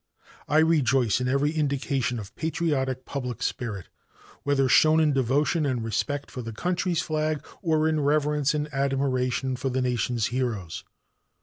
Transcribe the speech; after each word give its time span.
I 0.47 0.57
rejoice 0.57 1.21
in 1.21 1.27
every 1.27 1.51
indication 1.51 2.17
of 2.17 2.35
patriotic 2.35 3.05
public 3.05 3.43
spirit, 3.43 3.87
whether 4.41 4.67
shown 4.67 4.99
in 4.99 5.13
devotion 5.13 5.63
and 5.63 5.83
respect 5.83 6.31
for 6.31 6.41
the 6.41 6.51
country's 6.53 7.03
flag 7.03 7.45
or 7.61 7.87
in 7.87 7.99
reverence 7.99 8.55
and 8.55 8.67
admiration 8.73 9.55
for 9.55 9.69
the 9.69 9.79
nation's 9.79 10.25
heroes. 10.33 10.83